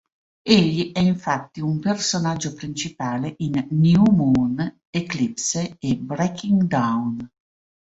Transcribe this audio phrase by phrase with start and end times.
[0.41, 7.29] Egli è infatti un personaggio principale in "New Moon", "Eclipse" e "Breaking Dawn".